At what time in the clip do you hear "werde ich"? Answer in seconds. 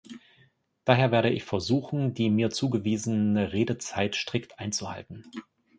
1.11-1.43